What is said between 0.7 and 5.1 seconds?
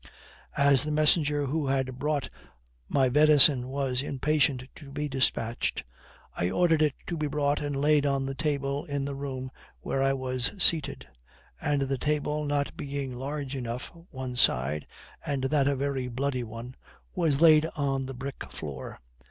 the messenger who had brought my venison was impatient to be